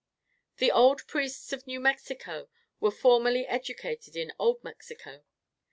[0.57, 5.21] The old Priests of New Mexico were formerly educated in Old Mexico.